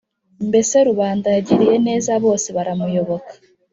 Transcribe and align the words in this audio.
mbese 0.49 0.75
rubanda 0.89 1.27
yagiriye 1.35 1.75
neza 1.87 2.11
bose 2.23 2.47
baramuyoboka 2.55 3.31